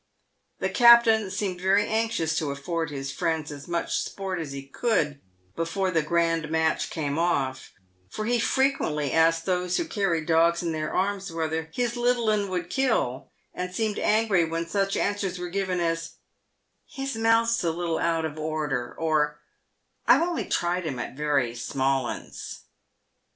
The 0.57 0.69
captain 0.69 1.29
seemed 1.29 1.61
very 1.61 1.87
anxious 1.87 2.35
to 2.39 2.49
afford 2.49 2.89
his 2.89 3.11
friends 3.11 3.51
as 3.51 3.67
much 3.67 3.99
sport 3.99 4.39
as 4.39 4.51
he 4.51 4.63
could 4.67 5.21
before 5.55 5.91
the 5.91 6.01
grand 6.01 6.49
match 6.49 6.89
came 6.89 7.19
off, 7.19 7.71
for 8.09 8.25
he 8.25 8.39
frequently 8.39 9.11
asked 9.11 9.45
those 9.45 9.77
who 9.77 9.85
carried 9.85 10.25
dogs 10.25 10.63
in 10.63 10.71
their 10.71 10.91
arms 10.91 11.31
whether" 11.31 11.69
his 11.71 11.97
little 11.97 12.31
'un 12.31 12.49
would 12.49 12.71
kill," 12.71 13.29
and 13.53 13.75
seemed 13.75 13.99
angry 13.99 14.43
when 14.43 14.65
such 14.65 14.97
answers 14.97 15.37
were 15.37 15.49
given 15.49 15.79
as" 15.79 16.13
His 16.97 17.15
mouth's 17.15 17.63
a 17.63 17.69
little 17.69 17.99
out 17.99 18.25
of 18.25 18.39
order," 18.39 18.95
or" 18.97 19.39
I've 20.07 20.23
only 20.23 20.45
tried 20.45 20.83
him 20.83 20.97
at 20.97 21.15
very 21.15 21.53
small 21.53 22.07
'uns." 22.07 22.61